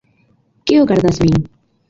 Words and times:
Kio 0.71 0.87
gardas 0.93 1.21
vin? 1.27 1.47